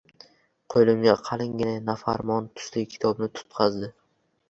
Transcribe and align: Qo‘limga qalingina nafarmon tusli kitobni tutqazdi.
Qo‘limga 0.73 1.13
qalingina 1.27 1.75
nafarmon 1.91 2.51
tusli 2.57 2.89
kitobni 2.97 3.33
tutqazdi. 3.39 3.97